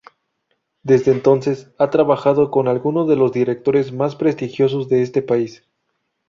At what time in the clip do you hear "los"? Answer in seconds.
3.17-3.31